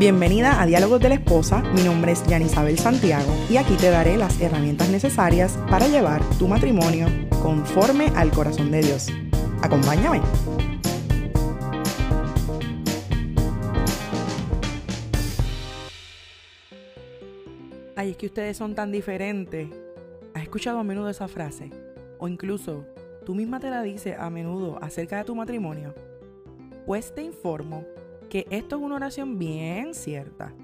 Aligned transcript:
Bienvenida 0.00 0.62
a 0.62 0.64
Diálogos 0.64 0.98
de 1.02 1.10
la 1.10 1.16
Esposa, 1.16 1.60
mi 1.74 1.82
nombre 1.82 2.12
es 2.12 2.26
Yanisabel 2.26 2.78
Santiago 2.78 3.30
y 3.50 3.58
aquí 3.58 3.74
te 3.74 3.90
daré 3.90 4.16
las 4.16 4.40
herramientas 4.40 4.88
necesarias 4.88 5.58
para 5.68 5.88
llevar 5.88 6.22
tu 6.38 6.48
matrimonio 6.48 7.06
conforme 7.42 8.06
al 8.16 8.30
corazón 8.30 8.70
de 8.70 8.80
Dios. 8.80 9.08
Acompáñame. 9.60 10.22
Ay, 17.94 18.12
es 18.12 18.16
que 18.16 18.24
ustedes 18.24 18.56
son 18.56 18.74
tan 18.74 18.90
diferentes. 18.90 19.68
¿Has 20.32 20.44
escuchado 20.44 20.78
a 20.78 20.82
menudo 20.82 21.10
esa 21.10 21.28
frase? 21.28 21.68
O 22.18 22.26
incluso, 22.26 22.86
tú 23.26 23.34
misma 23.34 23.60
te 23.60 23.68
la 23.68 23.82
dices 23.82 24.16
a 24.18 24.30
menudo 24.30 24.78
acerca 24.82 25.18
de 25.18 25.24
tu 25.24 25.34
matrimonio. 25.34 25.94
Pues 26.86 27.14
te 27.14 27.22
informo 27.22 27.84
que 28.30 28.46
esto 28.48 28.76
es 28.76 28.82
una 28.82 28.94
oración 28.94 29.38
bien 29.38 29.92
cierta. 29.92 30.54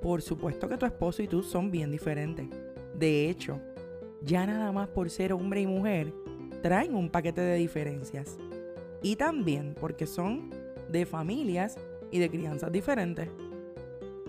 Por 0.00 0.22
supuesto 0.22 0.68
que 0.68 0.78
tu 0.78 0.86
esposo 0.86 1.22
y 1.22 1.28
tú 1.28 1.42
son 1.42 1.70
bien 1.70 1.90
diferentes. 1.90 2.46
De 2.94 3.28
hecho, 3.28 3.60
ya 4.22 4.46
nada 4.46 4.72
más 4.72 4.88
por 4.88 5.10
ser 5.10 5.32
hombre 5.32 5.60
y 5.60 5.66
mujer, 5.66 6.14
traen 6.62 6.94
un 6.94 7.10
paquete 7.10 7.40
de 7.42 7.56
diferencias. 7.56 8.38
Y 9.02 9.16
también 9.16 9.74
porque 9.78 10.06
son 10.06 10.50
de 10.88 11.04
familias 11.04 11.76
y 12.10 12.18
de 12.20 12.30
crianzas 12.30 12.72
diferentes. 12.72 13.28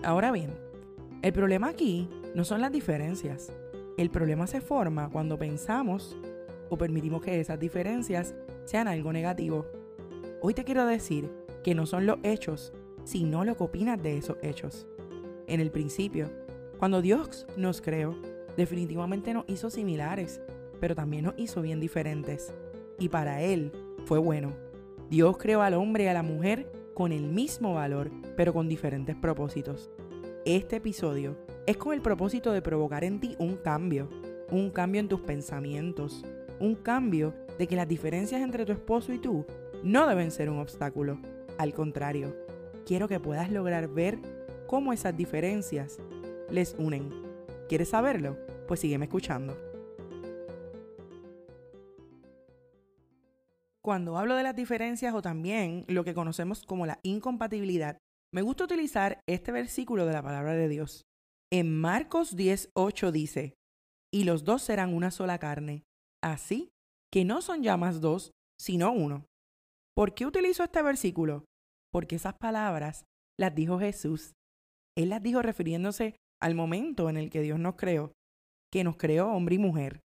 Ahora 0.02 0.32
bien, 0.32 0.50
el 1.22 1.32
problema 1.32 1.68
aquí 1.68 2.08
no 2.34 2.44
son 2.44 2.60
las 2.60 2.72
diferencias. 2.72 3.52
El 3.96 4.10
problema 4.10 4.46
se 4.46 4.60
forma 4.60 5.08
cuando 5.08 5.38
pensamos 5.38 6.16
o 6.68 6.76
permitimos 6.76 7.22
que 7.22 7.38
esas 7.38 7.60
diferencias 7.60 8.34
sean 8.64 8.88
algo 8.88 9.12
negativo. 9.12 9.66
Hoy 10.40 10.54
te 10.54 10.64
quiero 10.64 10.84
decir 10.86 11.41
que 11.62 11.74
no 11.74 11.86
son 11.86 12.06
los 12.06 12.18
hechos, 12.22 12.72
sino 13.04 13.44
lo 13.44 13.56
que 13.56 13.64
opinas 13.64 14.02
de 14.02 14.16
esos 14.16 14.36
hechos. 14.42 14.86
En 15.46 15.60
el 15.60 15.70
principio, 15.70 16.30
cuando 16.78 17.02
Dios 17.02 17.46
nos 17.56 17.80
creó, 17.80 18.16
definitivamente 18.56 19.34
nos 19.34 19.44
hizo 19.48 19.70
similares, 19.70 20.40
pero 20.80 20.94
también 20.94 21.24
nos 21.24 21.34
hizo 21.36 21.62
bien 21.62 21.80
diferentes. 21.80 22.52
Y 22.98 23.08
para 23.08 23.42
Él 23.42 23.72
fue 24.04 24.18
bueno. 24.18 24.52
Dios 25.08 25.36
creó 25.36 25.62
al 25.62 25.74
hombre 25.74 26.04
y 26.04 26.06
a 26.08 26.14
la 26.14 26.22
mujer 26.22 26.70
con 26.94 27.12
el 27.12 27.22
mismo 27.22 27.74
valor, 27.74 28.10
pero 28.36 28.52
con 28.52 28.68
diferentes 28.68 29.16
propósitos. 29.16 29.90
Este 30.44 30.76
episodio 30.76 31.36
es 31.66 31.76
con 31.76 31.92
el 31.94 32.02
propósito 32.02 32.52
de 32.52 32.62
provocar 32.62 33.04
en 33.04 33.20
ti 33.20 33.36
un 33.38 33.56
cambio, 33.56 34.08
un 34.50 34.70
cambio 34.70 35.00
en 35.00 35.08
tus 35.08 35.20
pensamientos, 35.20 36.24
un 36.58 36.74
cambio 36.74 37.34
de 37.58 37.66
que 37.66 37.76
las 37.76 37.88
diferencias 37.88 38.40
entre 38.40 38.64
tu 38.64 38.72
esposo 38.72 39.12
y 39.12 39.18
tú 39.18 39.44
no 39.82 40.08
deben 40.08 40.30
ser 40.30 40.50
un 40.50 40.58
obstáculo, 40.58 41.18
al 41.58 41.74
contrario, 41.74 42.36
quiero 42.86 43.08
que 43.08 43.20
puedas 43.20 43.50
lograr 43.50 43.88
ver 43.88 44.18
cómo 44.66 44.92
esas 44.92 45.16
diferencias 45.16 45.98
les 46.50 46.74
unen. 46.78 47.10
¿Quieres 47.68 47.90
saberlo? 47.90 48.38
Pues 48.68 48.80
sígueme 48.80 49.06
escuchando. 49.06 49.56
Cuando 53.82 54.16
hablo 54.16 54.36
de 54.36 54.44
las 54.44 54.54
diferencias 54.54 55.12
o 55.14 55.22
también 55.22 55.84
lo 55.88 56.04
que 56.04 56.14
conocemos 56.14 56.64
como 56.64 56.86
la 56.86 57.00
incompatibilidad, 57.02 57.98
me 58.32 58.42
gusta 58.42 58.64
utilizar 58.64 59.20
este 59.26 59.52
versículo 59.52 60.06
de 60.06 60.12
la 60.12 60.22
palabra 60.22 60.54
de 60.54 60.68
Dios. 60.68 61.04
En 61.50 61.74
Marcos 61.74 62.36
10:8 62.36 63.10
dice, 63.10 63.54
y 64.12 64.24
los 64.24 64.44
dos 64.44 64.62
serán 64.62 64.94
una 64.94 65.10
sola 65.10 65.38
carne, 65.38 65.84
así 66.22 66.70
que 67.10 67.24
no 67.24 67.42
son 67.42 67.62
ya 67.62 67.76
más 67.76 68.00
dos, 68.00 68.30
sino 68.58 68.92
uno. 68.92 69.26
¿Por 69.94 70.14
qué 70.14 70.26
utilizo 70.26 70.64
este 70.64 70.82
versículo? 70.82 71.44
porque 71.92 72.16
esas 72.16 72.34
palabras 72.34 73.06
las 73.38 73.54
dijo 73.54 73.78
Jesús. 73.78 74.34
Él 74.96 75.10
las 75.10 75.22
dijo 75.22 75.42
refiriéndose 75.42 76.16
al 76.40 76.54
momento 76.54 77.08
en 77.08 77.16
el 77.16 77.30
que 77.30 77.42
Dios 77.42 77.58
nos 77.58 77.76
creó, 77.76 78.12
que 78.72 78.82
nos 78.82 78.96
creó 78.96 79.30
hombre 79.32 79.56
y 79.56 79.58
mujer. 79.58 80.00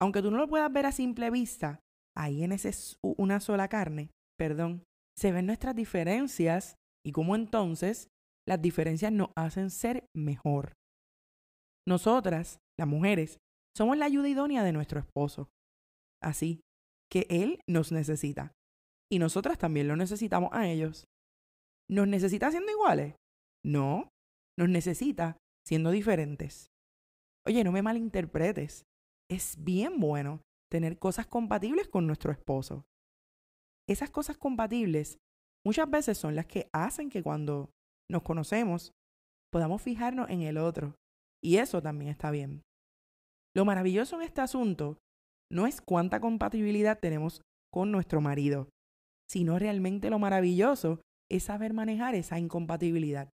Aunque 0.00 0.22
tú 0.22 0.30
no 0.30 0.38
lo 0.38 0.48
puedas 0.48 0.72
ver 0.72 0.86
a 0.86 0.92
simple 0.92 1.30
vista, 1.30 1.80
ahí 2.16 2.44
en 2.44 2.52
ese 2.52 2.70
una 3.02 3.40
sola 3.40 3.68
carne, 3.68 4.10
perdón, 4.38 4.84
se 5.16 5.32
ven 5.32 5.46
nuestras 5.46 5.74
diferencias 5.74 6.76
y 7.04 7.12
cómo 7.12 7.34
entonces 7.34 8.08
las 8.46 8.62
diferencias 8.62 9.12
nos 9.12 9.30
hacen 9.36 9.70
ser 9.70 10.06
mejor. 10.14 10.74
Nosotras, 11.86 12.58
las 12.78 12.88
mujeres, 12.88 13.38
somos 13.76 13.96
la 13.96 14.04
ayuda 14.04 14.28
idónea 14.28 14.62
de 14.62 14.72
nuestro 14.72 15.00
esposo. 15.00 15.48
Así 16.22 16.60
que 17.10 17.26
Él 17.30 17.60
nos 17.66 17.92
necesita 17.92 18.52
y 19.10 19.18
nosotras 19.18 19.58
también 19.58 19.88
lo 19.88 19.96
necesitamos 19.96 20.50
a 20.52 20.68
ellos. 20.68 21.06
¿Nos 21.90 22.06
necesita 22.06 22.50
siendo 22.50 22.70
iguales? 22.70 23.14
No, 23.64 24.10
nos 24.58 24.68
necesita 24.68 25.36
siendo 25.66 25.90
diferentes. 25.90 26.68
Oye, 27.46 27.64
no 27.64 27.72
me 27.72 27.82
malinterpretes. 27.82 28.84
Es 29.30 29.62
bien 29.62 29.98
bueno 30.00 30.42
tener 30.70 30.98
cosas 30.98 31.26
compatibles 31.26 31.88
con 31.88 32.06
nuestro 32.06 32.32
esposo. 32.32 32.84
Esas 33.88 34.10
cosas 34.10 34.36
compatibles 34.36 35.18
muchas 35.64 35.88
veces 35.88 36.18
son 36.18 36.34
las 36.34 36.46
que 36.46 36.68
hacen 36.72 37.08
que 37.08 37.22
cuando 37.22 37.70
nos 38.10 38.22
conocemos 38.22 38.92
podamos 39.50 39.80
fijarnos 39.80 40.28
en 40.28 40.42
el 40.42 40.58
otro. 40.58 40.94
Y 41.42 41.56
eso 41.56 41.80
también 41.80 42.10
está 42.10 42.30
bien. 42.30 42.62
Lo 43.56 43.64
maravilloso 43.64 44.16
en 44.16 44.22
este 44.22 44.40
asunto 44.40 44.98
no 45.50 45.66
es 45.66 45.80
cuánta 45.80 46.20
compatibilidad 46.20 46.98
tenemos 46.98 47.40
con 47.72 47.90
nuestro 47.90 48.20
marido, 48.20 48.68
sino 49.28 49.58
realmente 49.58 50.10
lo 50.10 50.18
maravilloso 50.18 51.00
es 51.30 51.44
saber 51.44 51.74
manejar 51.74 52.14
esa 52.14 52.38
incompatibilidad. 52.38 53.30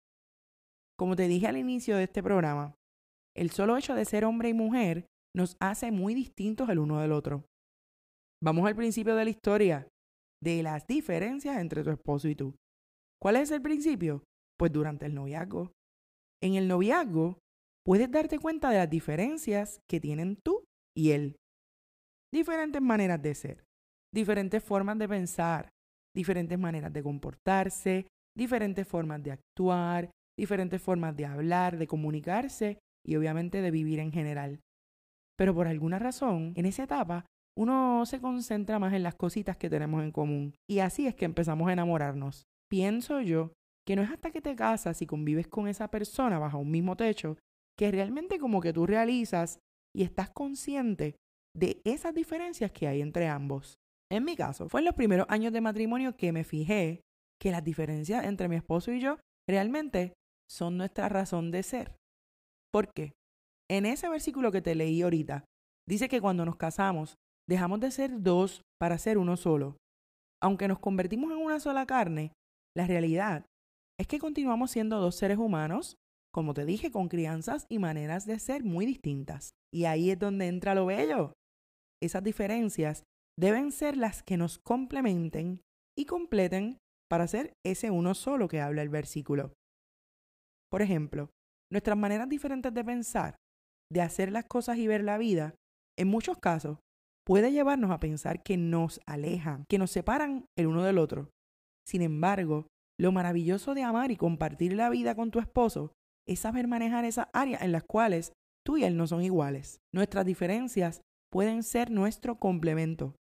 Como 0.98 1.16
te 1.16 1.28
dije 1.28 1.46
al 1.46 1.56
inicio 1.56 1.96
de 1.96 2.04
este 2.04 2.22
programa, 2.22 2.74
el 3.36 3.50
solo 3.50 3.76
hecho 3.76 3.94
de 3.94 4.04
ser 4.04 4.24
hombre 4.24 4.48
y 4.50 4.54
mujer 4.54 5.06
nos 5.34 5.56
hace 5.60 5.90
muy 5.90 6.14
distintos 6.14 6.68
el 6.68 6.78
uno 6.78 7.00
del 7.00 7.12
otro. 7.12 7.44
Vamos 8.42 8.66
al 8.66 8.76
principio 8.76 9.14
de 9.14 9.24
la 9.24 9.30
historia, 9.30 9.88
de 10.42 10.62
las 10.62 10.86
diferencias 10.86 11.58
entre 11.58 11.82
tu 11.82 11.90
esposo 11.90 12.28
y 12.28 12.34
tú. 12.34 12.54
¿Cuál 13.20 13.36
es 13.36 13.50
el 13.50 13.62
principio? 13.62 14.24
Pues 14.58 14.72
durante 14.72 15.06
el 15.06 15.14
noviazgo. 15.14 15.72
En 16.42 16.54
el 16.54 16.66
noviazgo 16.68 17.38
puedes 17.86 18.10
darte 18.10 18.38
cuenta 18.38 18.70
de 18.70 18.78
las 18.78 18.90
diferencias 18.90 19.80
que 19.88 20.00
tienen 20.00 20.36
tú 20.36 20.64
y 20.96 21.12
él. 21.12 21.36
Diferentes 22.32 22.82
maneras 22.82 23.22
de 23.22 23.34
ser, 23.34 23.64
diferentes 24.12 24.62
formas 24.62 24.98
de 24.98 25.08
pensar, 25.08 25.68
diferentes 26.14 26.58
maneras 26.58 26.92
de 26.92 27.02
comportarse, 27.02 28.06
diferentes 28.36 28.86
formas 28.86 29.22
de 29.22 29.32
actuar, 29.32 30.10
diferentes 30.38 30.80
formas 30.80 31.16
de 31.16 31.26
hablar, 31.26 31.78
de 31.78 31.86
comunicarse 31.86 32.78
y 33.06 33.16
obviamente 33.16 33.60
de 33.60 33.70
vivir 33.70 33.98
en 33.98 34.12
general. 34.12 34.60
Pero 35.36 35.54
por 35.54 35.66
alguna 35.66 35.98
razón, 35.98 36.52
en 36.56 36.66
esa 36.66 36.84
etapa, 36.84 37.26
uno 37.56 38.04
se 38.06 38.20
concentra 38.20 38.78
más 38.78 38.94
en 38.94 39.02
las 39.02 39.14
cositas 39.14 39.56
que 39.56 39.70
tenemos 39.70 40.02
en 40.02 40.12
común. 40.12 40.54
Y 40.68 40.78
así 40.78 41.06
es 41.06 41.14
que 41.14 41.24
empezamos 41.24 41.68
a 41.68 41.72
enamorarnos. 41.72 42.44
Pienso 42.70 43.20
yo 43.20 43.52
que 43.86 43.96
no 43.96 44.02
es 44.02 44.10
hasta 44.10 44.30
que 44.30 44.40
te 44.40 44.54
casas 44.54 45.02
y 45.02 45.06
convives 45.06 45.48
con 45.48 45.68
esa 45.68 45.88
persona 45.88 46.38
bajo 46.38 46.58
un 46.58 46.70
mismo 46.70 46.96
techo 46.96 47.36
que 47.76 47.90
realmente 47.90 48.38
como 48.38 48.60
que 48.60 48.72
tú 48.72 48.86
realizas 48.86 49.58
y 49.94 50.04
estás 50.04 50.30
consciente 50.30 51.16
de 51.54 51.80
esas 51.84 52.14
diferencias 52.14 52.72
que 52.72 52.86
hay 52.86 53.02
entre 53.02 53.28
ambos. 53.28 53.74
En 54.12 54.26
mi 54.26 54.36
caso, 54.36 54.68
fue 54.68 54.82
en 54.82 54.84
los 54.84 54.94
primeros 54.94 55.26
años 55.30 55.54
de 55.54 55.62
matrimonio 55.62 56.16
que 56.18 56.32
me 56.32 56.44
fijé 56.44 57.00
que 57.40 57.50
las 57.50 57.64
diferencias 57.64 58.26
entre 58.26 58.46
mi 58.46 58.56
esposo 58.56 58.92
y 58.92 59.00
yo 59.00 59.16
realmente 59.48 60.12
son 60.50 60.76
nuestra 60.76 61.08
razón 61.08 61.50
de 61.50 61.62
ser. 61.62 61.96
¿Por 62.70 62.92
qué? 62.92 63.12
En 63.70 63.86
ese 63.86 64.10
versículo 64.10 64.52
que 64.52 64.60
te 64.60 64.74
leí 64.74 65.00
ahorita, 65.00 65.46
dice 65.88 66.10
que 66.10 66.20
cuando 66.20 66.44
nos 66.44 66.56
casamos, 66.56 67.14
dejamos 67.48 67.80
de 67.80 67.90
ser 67.90 68.20
dos 68.20 68.60
para 68.78 68.98
ser 68.98 69.16
uno 69.16 69.38
solo. 69.38 69.78
Aunque 70.42 70.68
nos 70.68 70.78
convertimos 70.78 71.32
en 71.32 71.38
una 71.38 71.58
sola 71.58 71.86
carne, 71.86 72.34
la 72.76 72.86
realidad 72.86 73.46
es 73.98 74.06
que 74.08 74.18
continuamos 74.18 74.72
siendo 74.72 75.00
dos 75.00 75.16
seres 75.16 75.38
humanos, 75.38 75.96
como 76.34 76.52
te 76.52 76.66
dije, 76.66 76.90
con 76.90 77.08
crianzas 77.08 77.64
y 77.70 77.78
maneras 77.78 78.26
de 78.26 78.38
ser 78.38 78.62
muy 78.62 78.84
distintas. 78.84 79.52
Y 79.72 79.86
ahí 79.86 80.10
es 80.10 80.18
donde 80.18 80.48
entra 80.48 80.74
lo 80.74 80.84
bello. 80.84 81.32
Esas 82.02 82.22
diferencias 82.22 83.04
deben 83.38 83.72
ser 83.72 83.96
las 83.96 84.22
que 84.22 84.36
nos 84.36 84.58
complementen 84.58 85.62
y 85.96 86.06
completen 86.06 86.78
para 87.10 87.26
ser 87.26 87.54
ese 87.64 87.90
uno 87.90 88.14
solo 88.14 88.48
que 88.48 88.60
habla 88.60 88.82
el 88.82 88.88
versículo. 88.88 89.52
Por 90.70 90.82
ejemplo, 90.82 91.30
nuestras 91.70 91.96
maneras 91.96 92.28
diferentes 92.28 92.72
de 92.72 92.84
pensar, 92.84 93.36
de 93.90 94.00
hacer 94.00 94.32
las 94.32 94.46
cosas 94.46 94.78
y 94.78 94.86
ver 94.86 95.04
la 95.04 95.18
vida, 95.18 95.54
en 95.98 96.08
muchos 96.08 96.38
casos, 96.38 96.78
puede 97.26 97.52
llevarnos 97.52 97.90
a 97.90 98.00
pensar 98.00 98.42
que 98.42 98.56
nos 98.56 99.00
alejan, 99.06 99.64
que 99.68 99.78
nos 99.78 99.90
separan 99.90 100.46
el 100.56 100.66
uno 100.66 100.82
del 100.82 100.98
otro. 100.98 101.30
Sin 101.86 102.02
embargo, 102.02 102.66
lo 102.98 103.12
maravilloso 103.12 103.74
de 103.74 103.82
amar 103.82 104.10
y 104.10 104.16
compartir 104.16 104.72
la 104.72 104.88
vida 104.90 105.14
con 105.14 105.30
tu 105.30 105.38
esposo 105.38 105.92
es 106.26 106.40
saber 106.40 106.68
manejar 106.68 107.04
esas 107.04 107.28
áreas 107.32 107.62
en 107.62 107.72
las 107.72 107.84
cuales 107.84 108.32
tú 108.64 108.78
y 108.78 108.84
él 108.84 108.96
no 108.96 109.06
son 109.06 109.22
iguales. 109.22 109.80
Nuestras 109.92 110.24
diferencias 110.24 111.02
pueden 111.30 111.62
ser 111.62 111.90
nuestro 111.90 112.38
complemento 112.38 113.16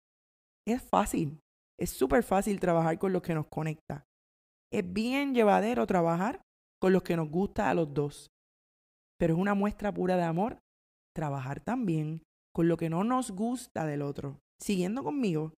es 0.74 0.82
fácil, 0.82 1.40
es 1.80 1.90
súper 1.90 2.24
fácil 2.24 2.60
trabajar 2.60 2.98
con 3.00 3.14
lo 3.14 3.22
que 3.22 3.34
nos 3.34 3.48
conecta. 3.48 4.06
Es 4.72 4.84
bien 4.92 5.34
llevadero 5.34 5.88
trabajar 5.88 6.42
con 6.80 6.94
los 6.94 7.04
que 7.04 7.16
nos 7.16 7.30
gusta 7.30 7.70
a 7.70 7.74
los 7.74 7.94
dos. 7.94 8.30
Pero 9.20 9.34
es 9.34 9.40
una 9.40 9.54
muestra 9.54 9.94
pura 9.94 10.16
de 10.16 10.24
amor 10.24 10.60
trabajar 11.16 11.60
también 11.60 12.22
con 12.54 12.68
lo 12.68 12.78
que 12.78 12.90
no 12.90 13.04
nos 13.04 13.32
gusta 13.32 13.86
del 13.86 14.02
otro. 14.02 14.40
Siguiendo 14.62 15.04
conmigo, 15.04 15.54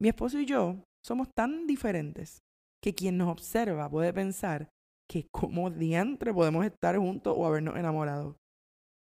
mi 0.00 0.08
esposo 0.08 0.38
y 0.38 0.46
yo 0.46 0.84
somos 1.04 1.28
tan 1.34 1.66
diferentes 1.66 2.40
que 2.82 2.94
quien 2.94 3.16
nos 3.16 3.28
observa 3.28 3.88
puede 3.88 4.12
pensar 4.12 4.70
que 5.08 5.26
como 5.32 5.70
diantre 5.70 6.32
podemos 6.32 6.64
estar 6.64 6.96
juntos 6.96 7.34
o 7.36 7.46
habernos 7.46 7.76
enamorado. 7.76 8.36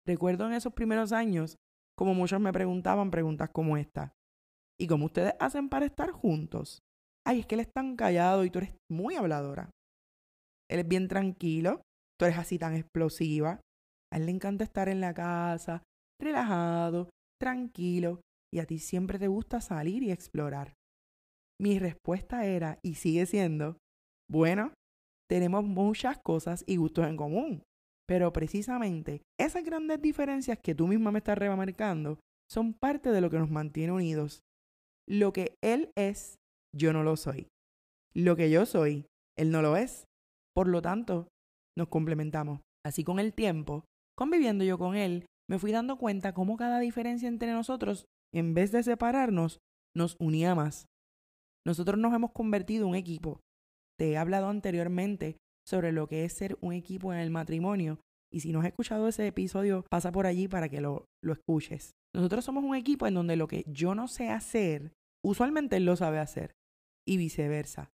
Recuerdo 0.05 0.47
en 0.47 0.53
esos 0.53 0.73
primeros 0.73 1.11
años 1.11 1.57
como 1.97 2.13
muchos 2.13 2.39
me 2.39 2.53
preguntaban 2.53 3.11
preguntas 3.11 3.49
como 3.49 3.75
esta. 3.75 4.13
¿Y 4.79 4.87
cómo 4.87 5.05
ustedes 5.05 5.33
hacen 5.39 5.69
para 5.69 5.85
estar 5.85 6.11
juntos? 6.11 6.79
Ay, 7.25 7.39
es 7.39 7.45
que 7.45 7.55
él 7.55 7.61
es 7.61 7.71
tan 7.71 7.95
callado 7.95 8.45
y 8.45 8.49
tú 8.49 8.59
eres 8.59 8.75
muy 8.89 9.15
habladora. 9.15 9.69
Él 10.69 10.79
es 10.79 10.87
bien 10.87 11.07
tranquilo, 11.07 11.81
tú 12.19 12.25
eres 12.25 12.37
así 12.37 12.59
tan 12.59 12.75
explosiva. 12.75 13.59
A 14.11 14.17
él 14.17 14.25
le 14.25 14.31
encanta 14.31 14.63
estar 14.63 14.87
en 14.87 15.01
la 15.01 15.13
casa, 15.13 15.83
relajado, 16.21 17.09
tranquilo, 17.39 18.21
y 18.53 18.59
a 18.59 18.65
ti 18.65 18.79
siempre 18.79 19.19
te 19.19 19.27
gusta 19.27 19.59
salir 19.61 20.03
y 20.03 20.11
explorar. 20.11 20.73
Mi 21.59 21.79
respuesta 21.79 22.45
era, 22.45 22.79
y 22.83 22.95
sigue 22.95 23.25
siendo, 23.25 23.77
bueno, 24.29 24.73
tenemos 25.29 25.65
muchas 25.65 26.19
cosas 26.19 26.63
y 26.67 26.77
gustos 26.77 27.07
en 27.07 27.17
común, 27.17 27.63
pero 28.07 28.31
precisamente 28.31 29.21
esas 29.39 29.63
grandes 29.63 30.01
diferencias 30.01 30.59
que 30.59 30.75
tú 30.75 30.87
misma 30.87 31.11
me 31.11 31.19
estás 31.19 31.37
remarcando 31.37 32.19
son 32.49 32.73
parte 32.73 33.11
de 33.11 33.19
lo 33.19 33.29
que 33.29 33.39
nos 33.39 33.49
mantiene 33.49 33.91
unidos. 33.91 34.41
Lo 35.07 35.31
que 35.33 35.57
él 35.61 35.91
es, 35.95 36.35
yo 36.75 36.93
no 36.93 37.03
lo 37.03 37.15
soy. 37.15 37.47
Lo 38.13 38.35
que 38.35 38.49
yo 38.49 38.65
soy, 38.65 39.05
él 39.37 39.51
no 39.51 39.61
lo 39.61 39.77
es. 39.77 40.05
Por 40.53 40.67
lo 40.67 40.81
tanto, 40.81 41.27
nos 41.77 41.87
complementamos. 41.87 42.61
Así 42.85 43.03
con 43.03 43.19
el 43.19 43.33
tiempo, 43.33 43.85
conviviendo 44.17 44.63
yo 44.63 44.77
con 44.77 44.95
él, 44.95 45.25
me 45.49 45.59
fui 45.59 45.71
dando 45.71 45.97
cuenta 45.97 46.33
cómo 46.33 46.57
cada 46.57 46.79
diferencia 46.79 47.27
entre 47.27 47.51
nosotros, 47.51 48.05
en 48.33 48.53
vez 48.53 48.71
de 48.71 48.83
separarnos, 48.83 49.59
nos 49.95 50.17
unía 50.19 50.55
más. 50.55 50.87
Nosotros 51.65 51.97
nos 51.99 52.13
hemos 52.13 52.31
convertido 52.31 52.85
en 52.85 52.89
un 52.91 52.95
equipo. 52.95 53.39
Te 53.97 54.11
he 54.11 54.17
hablado 54.17 54.49
anteriormente 54.49 55.37
sobre 55.65 55.91
lo 55.91 56.07
que 56.07 56.25
es 56.25 56.33
ser 56.33 56.57
un 56.61 56.73
equipo 56.73 57.13
en 57.13 57.19
el 57.19 57.29
matrimonio 57.29 57.99
y 58.31 58.41
si 58.41 58.51
no 58.51 58.59
has 58.59 58.67
escuchado 58.67 59.07
ese 59.07 59.27
episodio, 59.27 59.85
pasa 59.89 60.11
por 60.11 60.27
allí 60.27 60.47
para 60.47 60.69
que 60.69 60.81
lo, 60.81 61.05
lo 61.23 61.33
escuches. 61.33 61.91
Nosotros 62.15 62.45
somos 62.45 62.63
un 62.63 62.75
equipo 62.75 63.07
en 63.07 63.13
donde 63.13 63.35
lo 63.35 63.47
que 63.47 63.63
yo 63.67 63.95
no 63.95 64.07
sé 64.07 64.29
hacer, 64.29 64.93
usualmente 65.23 65.77
él 65.77 65.85
lo 65.85 65.95
sabe 65.95 66.19
hacer 66.19 66.51
y 67.07 67.17
viceversa. 67.17 67.91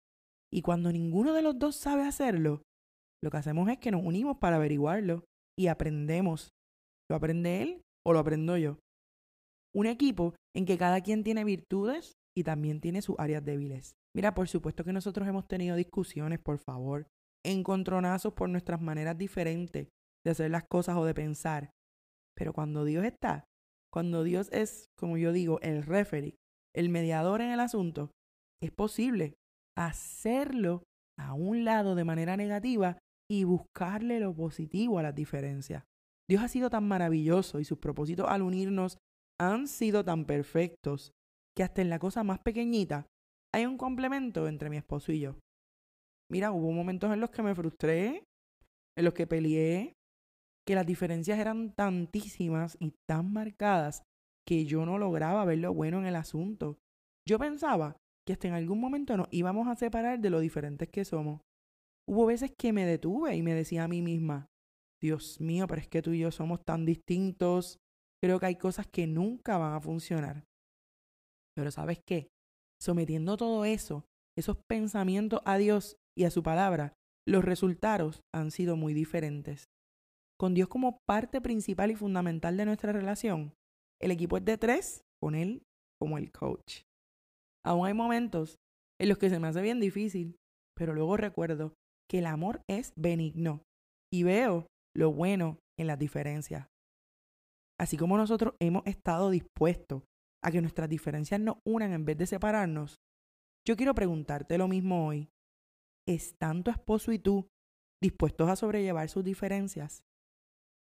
Y 0.53 0.61
cuando 0.61 0.91
ninguno 0.91 1.33
de 1.33 1.41
los 1.41 1.57
dos 1.57 1.75
sabe 1.75 2.03
hacerlo, 2.03 2.61
lo 3.23 3.29
que 3.29 3.37
hacemos 3.37 3.69
es 3.69 3.77
que 3.77 3.91
nos 3.91 4.03
unimos 4.03 4.37
para 4.37 4.57
averiguarlo 4.57 5.25
y 5.57 5.67
aprendemos. 5.67 6.49
¿Lo 7.09 7.15
aprende 7.15 7.61
él 7.61 7.81
o 8.05 8.13
lo 8.13 8.19
aprendo 8.19 8.57
yo? 8.57 8.79
Un 9.73 9.85
equipo 9.85 10.35
en 10.55 10.65
que 10.65 10.77
cada 10.77 11.01
quien 11.01 11.23
tiene 11.23 11.43
virtudes 11.43 12.13
y 12.35 12.43
también 12.43 12.81
tiene 12.81 13.01
sus 13.01 13.15
áreas 13.19 13.43
débiles. 13.43 13.93
Mira, 14.15 14.33
por 14.33 14.47
supuesto 14.47 14.83
que 14.83 14.93
nosotros 14.93 15.27
hemos 15.27 15.47
tenido 15.47 15.75
discusiones, 15.75 16.39
por 16.39 16.57
favor, 16.57 17.07
encontronazos 17.45 18.33
por 18.33 18.49
nuestras 18.49 18.81
maneras 18.81 19.17
diferentes 19.17 19.89
de 20.25 20.31
hacer 20.31 20.51
las 20.51 20.65
cosas 20.65 20.97
o 20.97 21.05
de 21.05 21.13
pensar. 21.13 21.71
Pero 22.35 22.53
cuando 22.53 22.85
Dios 22.85 23.05
está, 23.05 23.45
cuando 23.91 24.23
Dios 24.23 24.49
es, 24.51 24.89
como 24.97 25.17
yo 25.17 25.33
digo, 25.33 25.59
el 25.61 25.83
referee, 25.83 26.35
el 26.75 26.89
mediador 26.89 27.41
en 27.41 27.49
el 27.51 27.59
asunto, 27.59 28.11
es 28.61 28.71
posible 28.71 29.33
hacerlo 29.77 30.83
a 31.19 31.33
un 31.33 31.65
lado 31.65 31.95
de 31.95 32.03
manera 32.03 32.37
negativa 32.37 32.97
y 33.29 33.43
buscarle 33.43 34.19
lo 34.19 34.33
positivo 34.33 34.99
a 34.99 35.03
las 35.03 35.15
diferencias. 35.15 35.83
Dios 36.29 36.43
ha 36.43 36.47
sido 36.47 36.69
tan 36.69 36.87
maravilloso 36.87 37.59
y 37.59 37.65
sus 37.65 37.79
propósitos 37.79 38.27
al 38.29 38.41
unirnos 38.41 38.97
han 39.39 39.67
sido 39.67 40.05
tan 40.05 40.25
perfectos 40.25 41.11
que 41.55 41.63
hasta 41.63 41.81
en 41.81 41.89
la 41.89 41.99
cosa 41.99 42.23
más 42.23 42.39
pequeñita 42.39 43.07
hay 43.53 43.65
un 43.65 43.77
complemento 43.77 44.47
entre 44.47 44.69
mi 44.69 44.77
esposo 44.77 45.11
y 45.11 45.19
yo. 45.19 45.35
Mira, 46.31 46.51
hubo 46.51 46.71
momentos 46.71 47.11
en 47.11 47.19
los 47.19 47.31
que 47.31 47.41
me 47.41 47.55
frustré, 47.55 48.23
en 48.97 49.05
los 49.05 49.13
que 49.13 49.27
peleé, 49.27 49.93
que 50.65 50.75
las 50.75 50.85
diferencias 50.85 51.39
eran 51.39 51.73
tantísimas 51.73 52.77
y 52.79 52.93
tan 53.07 53.31
marcadas 53.33 54.03
que 54.45 54.65
yo 54.65 54.85
no 54.85 54.97
lograba 54.97 55.45
ver 55.45 55.59
lo 55.59 55.73
bueno 55.73 55.99
en 55.99 56.05
el 56.05 56.15
asunto. 56.15 56.77
Yo 57.27 57.39
pensaba 57.39 57.97
que 58.25 58.33
hasta 58.33 58.47
en 58.47 58.53
algún 58.53 58.79
momento 58.79 59.17
nos 59.17 59.27
íbamos 59.31 59.67
a 59.67 59.75
separar 59.75 60.19
de 60.19 60.29
lo 60.29 60.39
diferentes 60.39 60.89
que 60.89 61.05
somos. 61.05 61.41
Hubo 62.07 62.25
veces 62.25 62.51
que 62.57 62.73
me 62.73 62.85
detuve 62.85 63.35
y 63.35 63.43
me 63.43 63.53
decía 63.53 63.83
a 63.83 63.87
mí 63.87 64.01
misma, 64.01 64.47
Dios 65.01 65.39
mío, 65.39 65.67
pero 65.67 65.81
es 65.81 65.87
que 65.87 66.01
tú 66.01 66.11
y 66.11 66.19
yo 66.19 66.31
somos 66.31 66.63
tan 66.63 66.85
distintos, 66.85 67.79
creo 68.21 68.39
que 68.39 68.47
hay 68.47 68.55
cosas 68.55 68.87
que 68.87 69.07
nunca 69.07 69.57
van 69.57 69.73
a 69.73 69.81
funcionar. 69.81 70.45
Pero 71.55 71.71
¿sabes 71.71 71.99
qué? 72.05 72.29
Sometiendo 72.79 73.37
todo 73.37 73.65
eso, 73.65 74.05
esos 74.37 74.57
pensamientos 74.67 75.41
a 75.45 75.57
Dios 75.57 75.97
y 76.15 76.25
a 76.25 76.31
su 76.31 76.43
palabra, 76.43 76.93
los 77.27 77.43
resultados 77.43 78.21
han 78.33 78.51
sido 78.51 78.75
muy 78.75 78.93
diferentes 78.93 79.70
con 80.41 80.55
Dios 80.55 80.69
como 80.69 80.97
parte 81.07 81.39
principal 81.39 81.91
y 81.91 81.95
fundamental 81.95 82.57
de 82.57 82.65
nuestra 82.65 82.91
relación, 82.91 83.53
el 84.01 84.09
equipo 84.09 84.37
es 84.37 84.43
de 84.43 84.57
tres, 84.57 85.03
con 85.21 85.35
Él 85.35 85.61
como 85.99 86.17
el 86.17 86.31
coach. 86.31 86.81
Aún 87.63 87.85
hay 87.85 87.93
momentos 87.93 88.55
en 88.99 89.09
los 89.09 89.19
que 89.19 89.29
se 89.29 89.37
me 89.37 89.49
hace 89.49 89.61
bien 89.61 89.79
difícil, 89.79 90.39
pero 90.75 90.95
luego 90.95 91.15
recuerdo 91.15 91.75
que 92.09 92.17
el 92.17 92.25
amor 92.25 92.63
es 92.67 92.91
benigno 92.95 93.61
y 94.11 94.23
veo 94.23 94.65
lo 94.95 95.13
bueno 95.13 95.59
en 95.79 95.85
las 95.85 95.99
diferencias. 95.99 96.67
Así 97.79 97.95
como 97.95 98.17
nosotros 98.17 98.55
hemos 98.59 98.81
estado 98.87 99.29
dispuestos 99.29 100.01
a 100.43 100.49
que 100.49 100.61
nuestras 100.61 100.89
diferencias 100.89 101.39
nos 101.39 101.57
unan 101.67 101.93
en 101.93 102.03
vez 102.03 102.17
de 102.17 102.25
separarnos, 102.25 102.95
yo 103.63 103.75
quiero 103.75 103.93
preguntarte 103.93 104.57
lo 104.57 104.67
mismo 104.67 105.05
hoy. 105.05 105.29
¿Están 106.07 106.63
tu 106.63 106.71
esposo 106.71 107.11
y 107.11 107.19
tú 107.19 107.47
dispuestos 108.01 108.49
a 108.49 108.55
sobrellevar 108.55 109.07
sus 109.07 109.23
diferencias? 109.23 110.03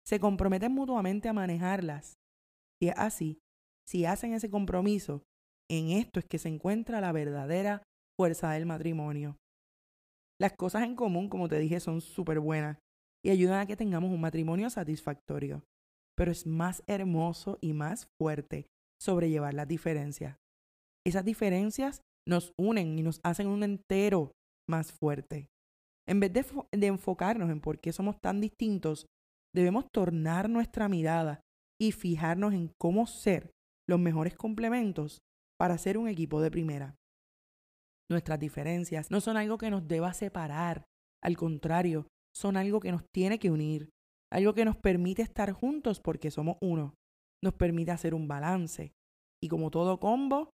Se 0.09 0.21
comprometen 0.21 0.73
mutuamente 0.73 1.29
a 1.29 1.35
manejarlas. 1.35 2.15
Si 2.81 2.89
es 2.89 2.95
así, 2.97 3.41
si 3.87 4.07
hacen 4.07 4.33
ese 4.33 4.49
compromiso, 4.49 5.23
en 5.71 5.91
esto 5.91 6.19
es 6.19 6.25
que 6.25 6.39
se 6.39 6.49
encuentra 6.49 7.03
la 7.03 7.13
verdadera 7.13 7.83
fuerza 8.19 8.51
del 8.53 8.65
matrimonio. 8.65 9.37
Las 10.41 10.55
cosas 10.55 10.85
en 10.85 10.97
común, 10.97 11.29
como 11.29 11.49
te 11.49 11.59
dije, 11.59 11.79
son 11.79 12.01
súper 12.01 12.41
buenas 12.41 12.79
y 13.23 13.29
ayudan 13.29 13.61
a 13.61 13.67
que 13.67 13.77
tengamos 13.77 14.11
un 14.11 14.21
matrimonio 14.21 14.71
satisfactorio. 14.71 15.63
Pero 16.17 16.33
es 16.33 16.47
más 16.47 16.83
hermoso 16.87 17.59
y 17.61 17.75
más 17.75 18.09
fuerte 18.19 18.67
sobrellevar 18.99 19.53
las 19.53 19.69
diferencias. 19.69 20.39
Esas 21.07 21.25
diferencias 21.25 22.01
nos 22.27 22.55
unen 22.57 22.99
y 22.99 23.03
nos 23.03 23.21
hacen 23.25 23.47
un 23.47 23.63
entero 23.63 24.33
más 24.67 24.91
fuerte. 24.91 25.49
En 26.09 26.19
vez 26.19 26.33
de, 26.33 26.47
de 26.73 26.87
enfocarnos 26.87 27.51
en 27.51 27.61
por 27.61 27.79
qué 27.79 27.93
somos 27.93 28.19
tan 28.23 28.41
distintos, 28.41 29.07
debemos 29.59 29.91
tornar 29.91 30.49
nuestra 30.49 30.89
mirada 30.89 31.41
y 31.81 31.91
fijarnos 31.91 32.55
en 32.55 32.71
cómo 32.81 33.09
ser 33.09 33.51
los 33.89 33.99
mejores 33.99 34.37
complementos 34.37 35.19
para 35.59 35.77
ser 35.79 35.99
un 35.99 36.07
equipo 36.07 36.41
de 36.41 36.53
primera. 36.53 36.95
Nuestras 38.09 38.39
diferencias 38.39 39.11
no 39.11 39.21
son 39.21 39.37
algo 39.37 39.59
que 39.59 39.71
nos 39.71 39.89
deba 39.89 40.13
separar, 40.15 40.85
al 41.21 41.37
contrario, 41.37 42.07
son 42.33 42.57
algo 42.57 42.79
que 42.79 42.93
nos 42.93 43.03
tiene 43.13 43.41
que 43.41 43.51
unir, 43.51 43.91
algo 44.31 44.55
que 44.55 44.65
nos 44.65 44.77
permite 44.77 45.23
estar 45.23 45.51
juntos 45.51 45.99
porque 45.99 46.31
somos 46.31 46.57
uno, 46.63 46.95
nos 47.43 47.55
permite 47.55 47.91
hacer 47.91 48.15
un 48.15 48.29
balance 48.29 48.93
y 49.43 49.49
como 49.49 49.73
todo 49.73 49.99
combo, 49.99 50.51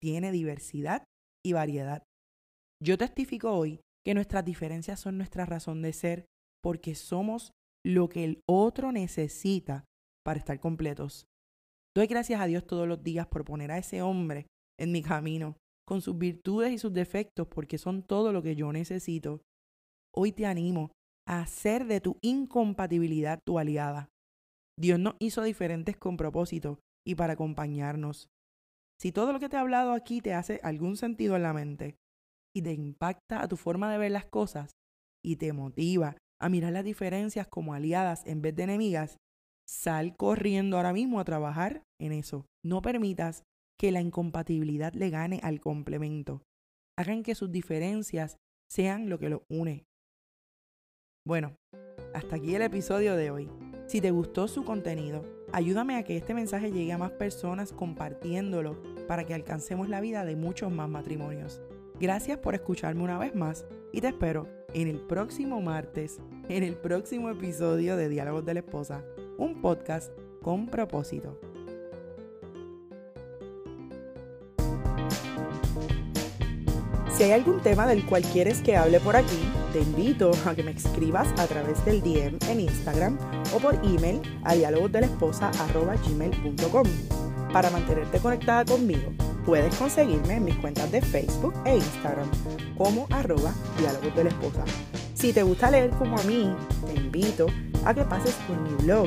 tiene 0.00 0.32
diversidad 0.32 1.04
y 1.44 1.52
variedad. 1.52 2.04
Yo 2.82 2.96
testifico 2.96 3.52
hoy 3.52 3.80
que 4.02 4.14
nuestras 4.14 4.46
diferencias 4.46 4.98
son 4.98 5.18
nuestra 5.18 5.44
razón 5.44 5.82
de 5.82 5.92
ser 5.92 6.24
porque 6.62 6.94
somos 6.94 7.52
lo 7.84 8.08
que 8.08 8.24
el 8.24 8.42
otro 8.46 8.92
necesita 8.92 9.84
para 10.24 10.38
estar 10.38 10.60
completos. 10.60 11.26
Doy 11.96 12.06
gracias 12.06 12.40
a 12.40 12.46
Dios 12.46 12.66
todos 12.66 12.86
los 12.86 13.02
días 13.02 13.26
por 13.26 13.44
poner 13.44 13.72
a 13.72 13.78
ese 13.78 14.02
hombre 14.02 14.46
en 14.78 14.92
mi 14.92 15.02
camino, 15.02 15.56
con 15.86 16.00
sus 16.02 16.16
virtudes 16.16 16.72
y 16.72 16.78
sus 16.78 16.92
defectos, 16.92 17.48
porque 17.48 17.78
son 17.78 18.02
todo 18.02 18.32
lo 18.32 18.42
que 18.42 18.54
yo 18.54 18.72
necesito. 18.72 19.42
Hoy 20.14 20.32
te 20.32 20.46
animo 20.46 20.92
a 21.26 21.40
hacer 21.40 21.86
de 21.86 22.00
tu 22.00 22.16
incompatibilidad 22.22 23.40
tu 23.44 23.58
aliada. 23.58 24.08
Dios 24.78 24.98
nos 24.98 25.14
hizo 25.18 25.42
diferentes 25.42 25.96
con 25.96 26.16
propósito 26.16 26.78
y 27.06 27.14
para 27.14 27.34
acompañarnos. 27.34 28.28
Si 29.00 29.12
todo 29.12 29.32
lo 29.32 29.40
que 29.40 29.48
te 29.48 29.56
he 29.56 29.58
hablado 29.58 29.92
aquí 29.92 30.20
te 30.20 30.34
hace 30.34 30.60
algún 30.62 30.96
sentido 30.96 31.36
en 31.36 31.42
la 31.42 31.52
mente 31.52 31.96
y 32.54 32.62
te 32.62 32.72
impacta 32.72 33.42
a 33.42 33.48
tu 33.48 33.56
forma 33.56 33.90
de 33.90 33.98
ver 33.98 34.10
las 34.10 34.26
cosas 34.26 34.70
y 35.24 35.36
te 35.36 35.52
motiva 35.52 36.16
a 36.40 36.48
mirar 36.48 36.72
las 36.72 36.84
diferencias 36.84 37.46
como 37.46 37.74
aliadas 37.74 38.26
en 38.26 38.42
vez 38.42 38.56
de 38.56 38.64
enemigas, 38.64 39.18
sal 39.68 40.16
corriendo 40.16 40.76
ahora 40.76 40.92
mismo 40.92 41.20
a 41.20 41.24
trabajar 41.24 41.82
en 42.00 42.12
eso. 42.12 42.46
No 42.64 42.82
permitas 42.82 43.44
que 43.78 43.92
la 43.92 44.00
incompatibilidad 44.00 44.92
le 44.94 45.10
gane 45.10 45.40
al 45.42 45.60
complemento. 45.60 46.42
Hagan 46.98 47.22
que 47.22 47.34
sus 47.34 47.50
diferencias 47.50 48.36
sean 48.68 49.08
lo 49.08 49.18
que 49.18 49.28
los 49.28 49.42
une. 49.48 49.84
Bueno, 51.26 51.56
hasta 52.14 52.36
aquí 52.36 52.54
el 52.54 52.62
episodio 52.62 53.16
de 53.16 53.30
hoy. 53.30 53.48
Si 53.86 54.00
te 54.00 54.10
gustó 54.10 54.48
su 54.48 54.64
contenido, 54.64 55.24
ayúdame 55.52 55.96
a 55.96 56.04
que 56.04 56.16
este 56.16 56.34
mensaje 56.34 56.72
llegue 56.72 56.92
a 56.92 56.98
más 56.98 57.12
personas 57.12 57.72
compartiéndolo 57.72 58.82
para 59.06 59.24
que 59.24 59.34
alcancemos 59.34 59.88
la 59.88 60.00
vida 60.00 60.24
de 60.24 60.36
muchos 60.36 60.70
más 60.72 60.88
matrimonios. 60.88 61.60
Gracias 61.98 62.38
por 62.38 62.54
escucharme 62.54 63.02
una 63.02 63.18
vez 63.18 63.34
más 63.34 63.66
y 63.92 64.00
te 64.00 64.08
espero 64.08 64.48
en 64.74 64.88
el 64.88 65.00
próximo 65.00 65.60
martes, 65.60 66.20
en 66.48 66.62
el 66.62 66.74
próximo 66.74 67.30
episodio 67.30 67.96
de 67.96 68.08
Diálogos 68.08 68.44
de 68.44 68.54
la 68.54 68.60
Esposa, 68.60 69.04
un 69.38 69.60
podcast 69.60 70.12
con 70.42 70.66
propósito. 70.66 71.38
Si 77.20 77.24
hay 77.24 77.32
algún 77.32 77.60
tema 77.60 77.86
del 77.86 78.06
cual 78.06 78.22
quieres 78.22 78.62
que 78.62 78.78
hable 78.78 78.98
por 79.00 79.14
aquí, 79.14 79.38
te 79.74 79.80
invito 79.80 80.30
a 80.46 80.54
que 80.54 80.62
me 80.62 80.70
escribas 80.70 81.28
a 81.38 81.46
través 81.46 81.84
del 81.84 82.00
DM 82.00 82.38
en 82.48 82.60
Instagram 82.60 83.18
o 83.54 83.58
por 83.58 83.74
email 83.84 84.22
a 84.42 84.54
dialogosdelesposa.gmail.com. 84.54 86.86
Para 87.52 87.70
mantenerte 87.70 88.20
conectada 88.20 88.64
conmigo, 88.64 89.12
puedes 89.44 89.76
conseguirme 89.76 90.36
en 90.36 90.44
mis 90.44 90.56
cuentas 90.56 90.90
de 90.90 91.02
Facebook 91.02 91.52
e 91.66 91.76
Instagram 91.76 92.30
como 92.78 93.06
arroba 93.10 93.52
diálogos 93.78 94.14
de 94.14 94.28
esposa. 94.28 94.64
Si 95.20 95.32
te 95.34 95.42
gusta 95.42 95.70
leer 95.70 95.90
como 95.90 96.18
a 96.18 96.22
mí, 96.22 96.50
te 96.86 96.94
invito 96.94 97.48
a 97.84 97.92
que 97.92 98.04
pases 98.04 98.34
por 98.48 98.58
mi 98.58 98.70
blog, 98.82 99.06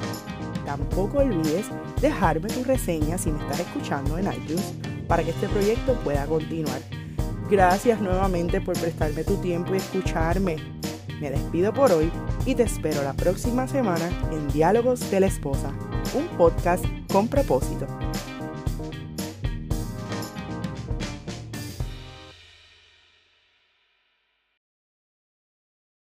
Tampoco 0.65 1.19
olvides 1.19 1.67
dejarme 2.01 2.49
tu 2.49 2.63
reseña 2.63 3.19
si 3.19 3.33
me 3.33 3.41
estás 3.41 3.59
escuchando 3.59 4.17
en 4.17 4.33
iTunes 4.33 4.73
para 5.09 5.25
que 5.25 5.31
este 5.31 5.49
proyecto 5.49 5.95
pueda 6.05 6.27
continuar. 6.27 6.79
Gracias 7.51 8.01
nuevamente 8.01 8.61
por 8.61 8.79
prestarme 8.79 9.25
tu 9.25 9.37
tiempo 9.37 9.75
y 9.75 9.79
escucharme. 9.79 10.57
Me 11.19 11.31
despido 11.31 11.73
por 11.73 11.91
hoy 11.93 12.13
y 12.45 12.55
te 12.55 12.65
espero 12.65 13.03
la 13.03 13.15
próxima 13.15 13.67
semana 13.67 14.09
en 14.31 14.49
Diálogos 14.49 15.11
de 15.11 15.21
la 15.21 15.27
Esposa, 15.27 15.73
un 16.15 16.29
podcast 16.37 16.85
con 17.11 17.27
propósito. 17.27 17.87